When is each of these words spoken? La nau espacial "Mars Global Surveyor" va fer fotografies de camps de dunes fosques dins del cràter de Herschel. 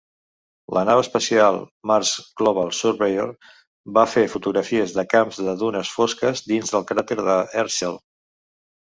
La 0.75 0.81
nau 0.89 0.99
espacial 1.01 1.57
"Mars 1.91 2.13
Global 2.39 2.71
Surveyor" 2.77 3.29
va 3.97 4.05
fer 4.13 4.23
fotografies 4.37 4.95
de 4.95 5.05
camps 5.13 5.39
de 5.49 5.55
dunes 5.65 5.93
fosques 5.99 6.43
dins 6.53 6.73
del 6.77 6.87
cràter 6.95 7.19
de 7.29 7.37
Herschel. 7.61 8.01